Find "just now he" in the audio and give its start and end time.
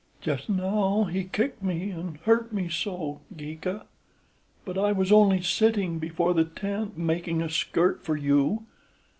0.19-1.25